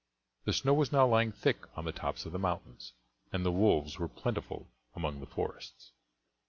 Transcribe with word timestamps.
The 0.45 0.53
snow 0.53 0.73
was 0.73 0.91
now 0.91 1.05
lying 1.05 1.31
thick 1.31 1.59
on 1.77 1.85
the 1.85 1.91
tops 1.91 2.25
of 2.25 2.31
the 2.31 2.39
mountains, 2.39 2.93
and 3.31 3.45
the 3.45 3.51
wolves 3.51 3.99
were 3.99 4.07
plentiful 4.07 4.71
among 4.95 5.19
the 5.19 5.27
forests. 5.27 5.91